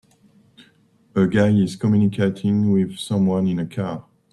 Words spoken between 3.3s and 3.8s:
in a